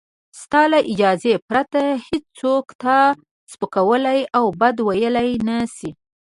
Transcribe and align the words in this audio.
ستا 0.41 0.61
له 0.71 0.79
اجازې 0.91 1.33
پرته 1.47 1.81
هېڅوک 2.07 2.65
تا 2.81 2.97
سپکولای 3.51 4.21
او 4.37 4.45
بد 4.59 4.75
ویلای 4.87 5.31
نشي. 5.47 5.89